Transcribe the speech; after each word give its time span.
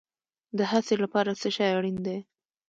د 0.57 0.59
هڅې 0.71 0.95
لپاره 1.03 1.31
څه 1.41 1.47
شی 1.55 1.69
اړین 1.77 1.97
دی؟ 2.05 2.17